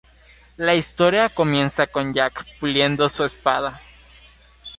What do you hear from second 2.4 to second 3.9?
puliendo su espada.